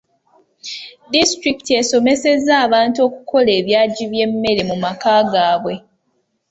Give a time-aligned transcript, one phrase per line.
[1.11, 5.73] Disitulikiti esomesezza abantu okukola ebyagi by'emmere mu maka gaabwe.